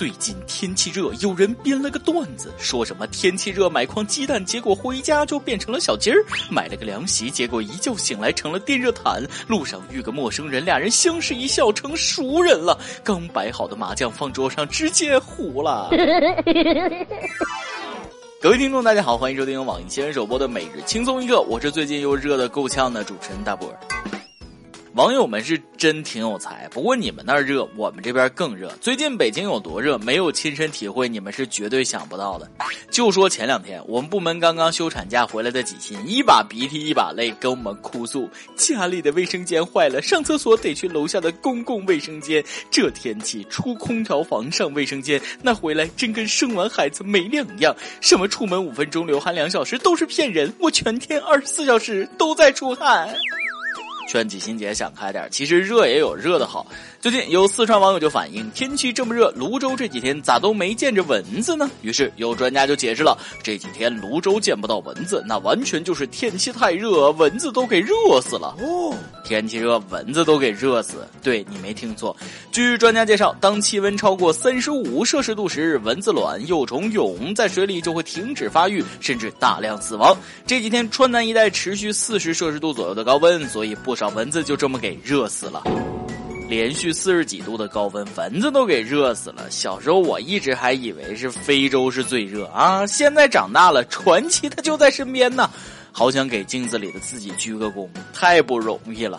[0.00, 6.16] 最近天气热，有人编了个段子，说什么天气热买筐鸡蛋，结果回家就变成了小鸡儿；
[6.50, 12.74] 买了个凉席，结果一觉醒来成了电热毯；路上遇个陌生人，俩人相视一笑成熟人了；
[13.04, 15.90] 刚摆好的麻将放桌上，直接糊了。
[18.40, 23.76] 各位听众，大家好，欢迎收听网易新闻首播的每日轻松一刻，我是最近又热的够呛的主持人大波儿。
[24.94, 28.68] 网友们是真挺有才，不过你们那儿热，我们这边更热。
[28.80, 32.50] 最近北京有多热，没有亲身体会，你们是绝对想不到的。
[32.90, 42.44] 就说前两天，我们部门刚刚休产假回来的几亲，一把鼻涕一把泪跟我们哭诉，家里的卫生间坏了，上厕所得去楼下的公共卫生间。
[42.68, 47.74] 这天气出空调房上卫生间，那回来真跟生完孩子没两样。
[48.00, 53.08] 什么出门五分钟流汗两小时都是骗人，我全天二十四小时都在出汗。
[54.10, 56.66] 劝几心姐想开点，其实热也有热的好。
[57.00, 61.70] 最近有四川网友就反映，天气这么热，泸州这几天咋都没见着蚊子呢？
[61.82, 68.56] 于是有专家就解释了，这几天泸州见不到蚊子，那完全就是天气太热，蚊子都给热死了。
[68.58, 71.06] 哦，天气热，蚊子都给热死？
[71.22, 72.14] 对你没听错。
[72.50, 80.16] 据专家介绍，当气温超过三十五摄氏度时，蚊子卵、幼虫、蛹在水里就会停止发育，甚至大量死亡。
[80.48, 85.62] 这几天川南一带持续四十摄氏度左右的高温，所以不少蚊子就这么给热死了。
[86.48, 89.48] 连续四十几度的高温，蚊子都给热死了。
[89.50, 95.48] 小时候我一直还以为是非洲是最热啊，现在长大了，传奇它就在身边呢。
[95.92, 99.18] 好想给镜子里的自己鞠个躬，太不容易了。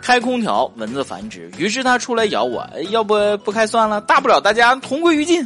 [0.00, 5.44] 开空调，蚊子繁殖，于是它出来咬我，要不不开算了，大不了大家同归于尽。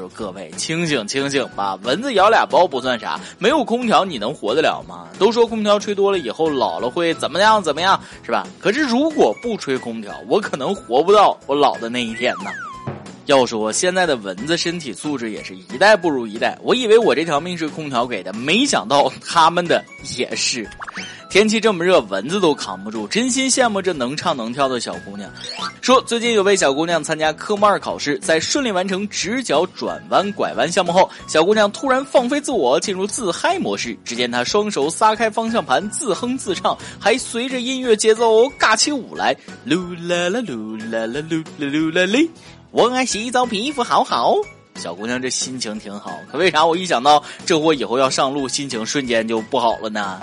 [0.00, 5.06] 说各位清醒清醒吧，蚊子咬俩包不算啥，没有空调你能活得了吗？
[5.18, 8.46] 都说空调吹多了以后老了会怎么样怎么样，是吧？
[8.58, 12.50] 可是如果不吹空调，我可能活不到我老的那一天呢。
[13.26, 19.84] 要说现在的蚊子身体素质也是一代不如一代，我以为我这条命是空调给的，没想到他们的
[20.16, 20.66] 也是。
[21.30, 25.30] 天气这么热，蚊子都扛不住，真心羡慕这能唱能跳的小姑娘。
[25.80, 33.96] 说最近有位小姑娘参加科目二考试，在顺利完成直角转弯拐弯项目后，小姑娘突然放飞自我，进入自嗨模式。
[34.04, 39.32] 只见她双手撒开方向盘，自哼自唱，还随着音乐节奏尬起舞来。
[39.64, 42.28] 噜啦啦噜啦啦噜啦噜啦哩，
[42.72, 44.34] 我爱洗澡，皮肤好好。
[44.74, 50.20] 小姑娘这心情挺好，可为啥我一想到这货以后要上路，心情瞬间就不好了呢？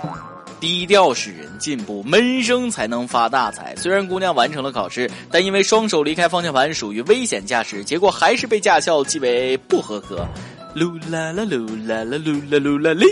[0.60, 3.74] 低调使人进步，闷声才能发大财。
[3.76, 10.26] 虽然姑娘完成了考试，但因为双手离开方向盘属于危险驾驶，结果还是被驾校记为不合格。
[10.74, 13.06] 噜啦啦噜啦啦噜啦噜啦哩，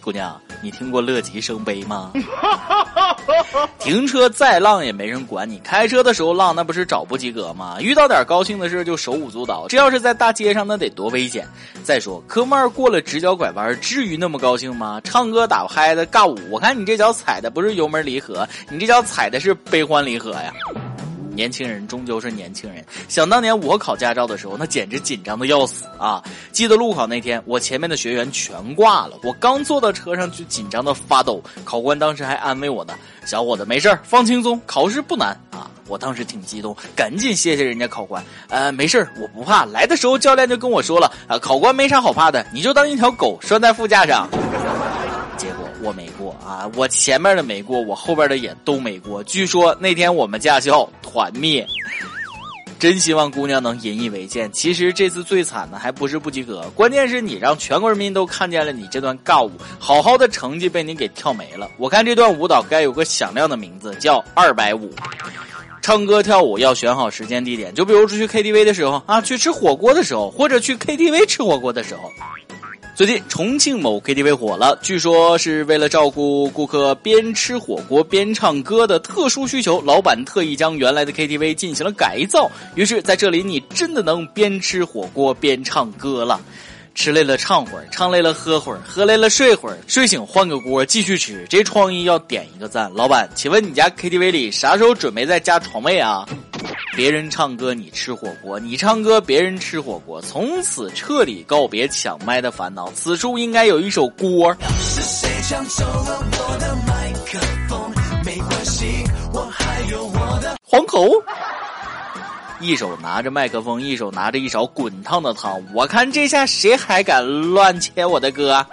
[0.00, 0.40] 姑娘。
[0.62, 2.12] 你听过乐极生悲吗？
[3.78, 7.76] 停车再浪也没人管你，开车的时候浪那不是找不及格吗？
[7.80, 11.46] 遇到点高兴的事就手舞足蹈，这要是在大街上那得多危险！
[11.82, 15.00] 再说科目二过了直角拐弯，至于那么高兴吗？
[15.04, 20.52] 唱歌打嗨的尬舞，我看你这脚踩的不是油门离合，你这脚踩的是悲欢离合呀！
[21.36, 22.84] 年轻人终究是年轻人。
[23.08, 26.20] 想当年我考驾照的时候，那简直紧张的要死啊！
[26.50, 31.40] 记得路考那天，我前面的学员全挂了，我刚坐到车上就紧张的发抖。
[31.62, 32.94] 考官当时还安慰我呢
[33.26, 38.24] ：“小伙子，没事放轻松，考试不难啊！”我当时挺激动，赶紧谢谢人家考官。
[38.48, 39.64] 呃，没事我不怕。
[39.66, 44.28] 来的时候教练就跟我说了：“啊，考官没啥好怕的，你就当一条狗拴在副驾上。
[45.36, 46.68] ”结果我没过啊！
[46.76, 49.22] 我前面的没过，我后边的也都没过。
[49.24, 51.66] 据说那天我们驾校团灭，
[52.78, 54.46] 真希望姑娘能引以为戒。
[54.50, 61.70] 其实这次最惨的还不是不及格，关键是你让全国人民都看见了你这段尬舞，好好的成绩被你给跳没了。
[61.78, 64.92] 我看这段舞蹈该有个响亮的名字，叫二百五。
[65.80, 72.12] 唱歌跳舞要选好时间地点，就比如出去 KTV 的时候啊，去吃火锅的时候，或者去 KTV 吃火锅的时候。
[72.96, 82.50] 最近重庆某 KTV 火了，据说是为了照顾顾客边吃火锅边唱歌的特殊需求，老板特意将原来的 KTV 进行了改造。
[82.74, 86.40] 于是，在这里你真的能边吃火锅边唱歌了。
[86.94, 91.44] 吃累了唱会儿，唱累了喝会儿，喝累了睡会儿，睡醒换个锅继续吃。
[91.50, 92.90] 这创意要点一个赞。
[92.94, 96.26] 老板，请问你家 KTV 里啥时候准备再加床位啊？
[96.96, 102.90] 别人唱歌你吃火锅，你唱歌别人吃火锅，从此彻底告别抢麦的烦恼。
[102.92, 104.56] 此处应该有一首锅。
[110.62, 111.22] 黄口。
[112.58, 118.66] 一手拿着麦克风，一手拿着一勺滚烫的汤，我看这下谁还敢乱切我的歌？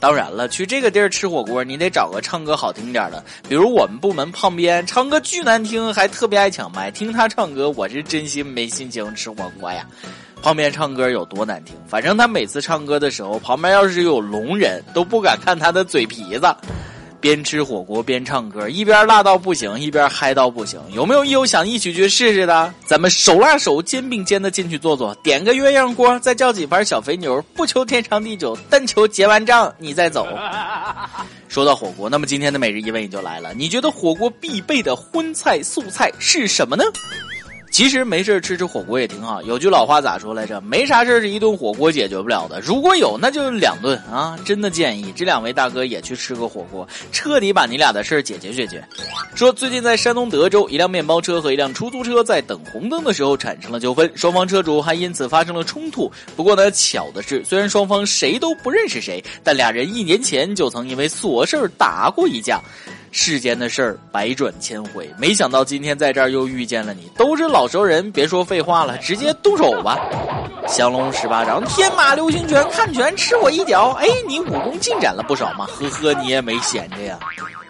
[0.00, 6.90] 当然了，去这个地儿吃火锅，你得找个唱歌好听点的，比如我们部门胖边，唱歌巨难听，还特别爱抢麦。
[6.90, 9.86] 听他唱歌，我是真心没心情吃火锅呀。
[10.42, 16.46] 旁边唱歌有多难听，反正他每次唱歌的时候，旁边要是有聋人，都不敢看他的嘴皮子。
[17.20, 20.80] 边吃火锅边唱歌，一边辣到不行，一边嗨到不行。
[20.94, 22.72] 有没有友想一起去试试的？
[22.86, 30.26] 咱们手拉手、肩并肩的进去坐坐，点个鸳鸯锅，再叫几盘小肥牛，不求天长地久，但求结完账你再走。
[31.48, 36.84] 说到火锅，那么今天的每日一问也就来了：你觉得火锅必备的荤菜素菜是什么呢？
[37.70, 39.40] 其实没事吃吃火锅也挺好。
[39.42, 40.60] 有句老话咋说来着？
[40.60, 42.60] 没啥事是一顿火锅解决不了的。
[42.60, 44.36] 如果有，那就两顿啊！
[44.44, 48.84] 真的建议这两位大哥也去吃个火锅，彻底把你俩的事儿解决解决。
[49.34, 56.10] 说最近在山东德州，一辆面包车和一辆出租车在等红灯的时候产生了纠纷，双方车主还因此发生了冲突。
[56.36, 62.60] 不过呢，巧的是，虽然双方谁都不认识谁，但俩人一年前就曾因为琐事儿打过一架。
[63.12, 67.10] 世间的事儿百转千回，没想到今天在这儿又遇见了你。
[67.16, 69.98] 都是老熟人，别说废话了，直接动手吧！
[70.68, 73.90] 降龙十八掌，天马流星拳，看拳吃我一脚。
[73.98, 75.66] 哎，你武功进展了不少嘛？
[75.66, 77.18] 呵呵，你也没闲着呀。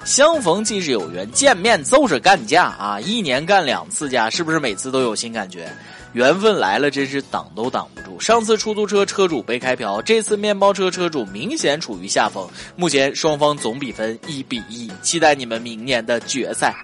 [0.05, 3.01] 相逢即是有缘，见面就是干架啊！
[3.01, 5.71] 一年干两次架，是不是每次都有新感觉？
[6.13, 8.19] 缘分来了，真是挡都挡不住。
[8.19, 12.47] 上次出租车车主被开瓢，这次面包车车主明显处于下风。
[12.77, 16.75] 目前双方总比分一比一，期待你们明年的决赛。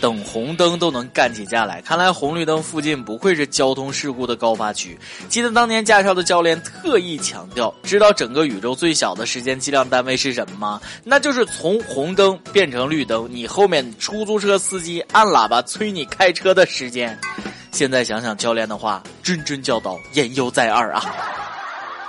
[0.00, 4.98] 等红灯都能干起架来，看来红绿灯附近不愧是交通事故的高发区。
[5.28, 10.80] 记得当年驾校的教练特意强调，知道整个宇宙最小的时间计量单位是什么吗？
[11.04, 17.18] 那就是从红灯变成绿灯，你后面出租车司机按喇叭催你开车的时间。
[17.72, 21.02] 现在想想教练的话，谆谆教导，言犹在耳啊。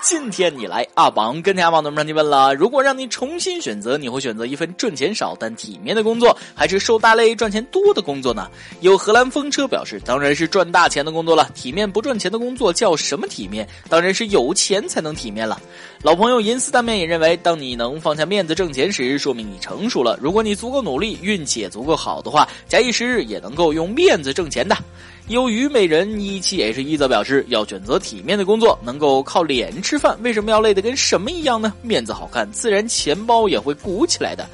[0.04, 8.50] 今天你来阿王跟天阿王，能让你问了：如果让你重新选择，你会选择一份赚钱少但体面的工作，还是受大累赚钱多的工作呢？
[8.80, 11.48] 有荷兰风车表示，当然是赚大钱的工作了。
[11.54, 13.68] 体面不赚钱的工作叫什么体面？
[13.88, 15.62] 当然是有钱才能体面了。
[16.02, 20.18] 老朋友银丝大面也认为，当你能放下面子挣钱时，说明你成熟了。
[20.20, 24.76] 如果你足够努力，运气也足够好的话，假以时日也能够用面子挣钱的。
[25.28, 31.74] 有虞美人一七 H 一则表示，要选择体面的工作，能够靠脸吃饭，为什么要累得跟什么一样呢？
[31.82, 34.46] 面子好看，自然钱包也会鼓起来的。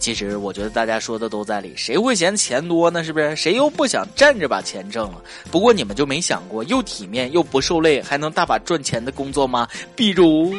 [0.00, 3.04] 其实我觉得大家说的都在理，谁会嫌钱多呢？
[3.04, 3.36] 是不是？
[3.36, 5.22] 谁又不想站着把钱挣了？
[5.50, 9.68] 不过你们就没想过，又体面又不受累，还能大把赚钱的工作吗？
[9.94, 10.52] 比如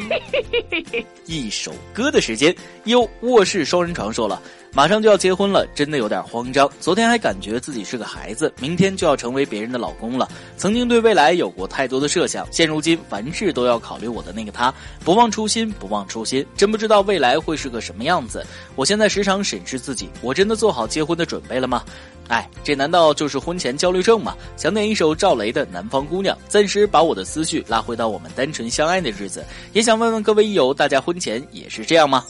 [1.28, 4.42] 一首歌的时间，有卧室双人床说了。
[4.76, 6.70] 马上就要结婚了，真的有点慌张。
[6.82, 10.28] 昨天还感觉自己是个孩子，明天就要成为别人的老公了。
[10.58, 14.74] 曾经对未来有过太多的设想，现如今凡事都要考虑我的那个他。
[15.06, 18.46] 不忘初心，不忘初心，真不知道未来会是个什么样子。
[18.76, 21.82] 我现在时常审视自己，我真的做好结婚的准备了吗？
[22.28, 24.36] 哎，这难道就是婚前焦虑症吗？
[24.58, 29.42] 想点一首赵雷的《南方姑娘》，暂时把我的思绪拉回到我们单纯相爱的日子。
[29.72, 32.26] 也想问问各位益友，大家婚前也是这样吗？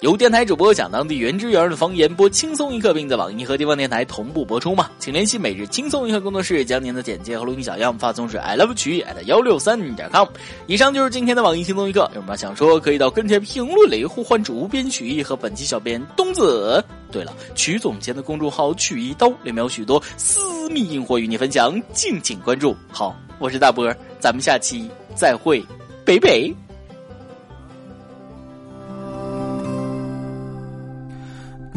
[0.00, 4.88] 由电台主播讲当地原汁原味的方言，播轻松一刻，并在网易和地方电台同步播出吗？
[5.00, 10.28] 请联系每日轻松一刻工作室，将您的简介和录音小样发送至 i love 曲艺 at 幺六三点 com。
[10.68, 16.80] 以上就是今天的网易轻松一刻，有什么想说可以到跟帖评论里呼唤主编曲艺和本期小编东子。
[17.10, 22.72] 对了，曲总监的公众号曲一刀里面有许多私密硬货与你分享，敬请关注。
[22.88, 25.60] 好，我是大波，咱们下期再会，
[26.04, 26.54] 北北。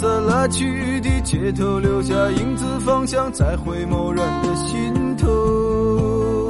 [0.00, 6.48] 在来去的街头留下影子，方向在回眸人的心头。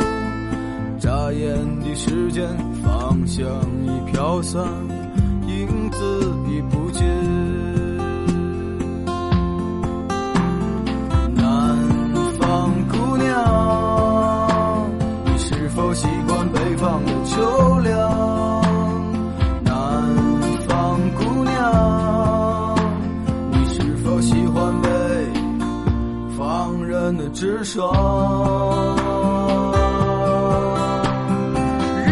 [0.98, 1.88] 眨眼的。
[1.98, 2.46] 时间
[2.80, 3.44] 方向
[3.82, 4.62] 已飘散，
[5.48, 5.98] 影子
[6.48, 7.04] 已不见。
[11.34, 11.76] 南
[12.38, 14.88] 方姑娘，
[15.24, 17.42] 你是否习惯北方的秋
[27.68, 27.84] 霜。
[32.06, 32.08] 日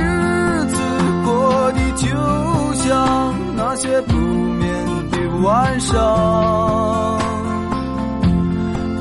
[0.67, 0.77] 子
[1.25, 2.07] 过得就
[2.75, 7.19] 像那些不眠的晚上，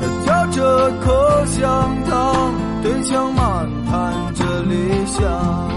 [0.24, 5.75] 嚼着口香糖，对墙漫谈着理想。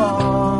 [0.00, 0.59] 的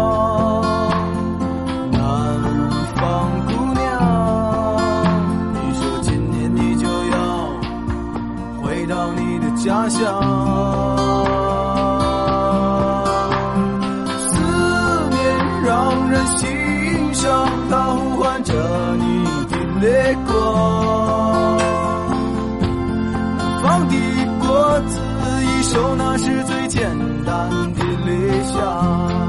[26.13, 26.83] 那是最简
[27.23, 29.20] 单的理想。